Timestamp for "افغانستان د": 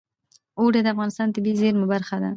0.93-1.33